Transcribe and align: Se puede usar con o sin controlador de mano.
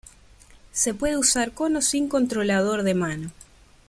Se 0.71 0.95
puede 0.95 1.15
usar 1.15 1.51
con 1.51 1.75
o 1.75 1.81
sin 1.83 2.09
controlador 2.09 2.81
de 2.81 2.95
mano. 2.95 3.29